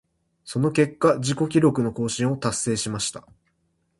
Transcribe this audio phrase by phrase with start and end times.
[0.45, 3.27] その結果、自己記録の更新を達成しました。